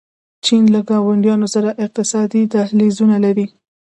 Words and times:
چین 0.45 0.63
له 0.73 0.79
ګاونډیانو 0.89 1.47
سره 1.55 1.69
اقتصادي 1.85 2.41
دهلیزونه 2.53 3.15
لري. 3.25 3.45